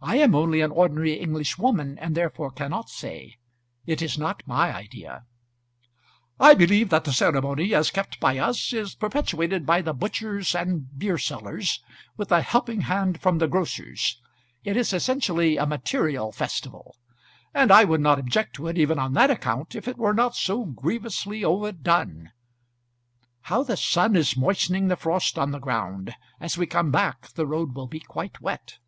[0.00, 3.34] "I am only an ordinary Englishwoman and therefore cannot say.
[3.84, 5.24] It is not my idea."
[6.38, 10.86] "I believe that the ceremony, as kept by us, is perpetuated by the butchers and
[10.96, 11.82] beersellers,
[12.16, 14.20] with a helping hand from the grocers.
[14.62, 16.94] It is essentially a material festival;
[17.52, 20.36] and I would not object to it even on that account if it were not
[20.36, 22.30] so grievously overdone.
[23.42, 26.14] How the sun is moistening the frost on the ground.
[26.38, 28.78] As we come back the road will be quite wet."